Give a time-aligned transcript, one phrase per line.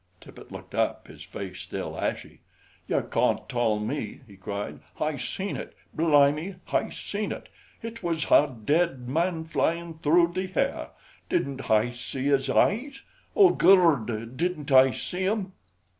[0.19, 1.07] Tippet looked up.
[1.07, 2.39] His face was still ashy.
[2.87, 4.79] "Yer cawn't tell me," he cried.
[4.95, 5.75] "Hi seen hit.
[5.93, 7.49] Blime, Hi seen hit.
[7.81, 10.87] Hit was ha dead man flyin' through the hair.
[11.29, 13.03] Didn't Hi see 'is heyes?
[13.35, 14.35] Oh, Gord!
[14.37, 15.51] Didn't Hi see 'em?"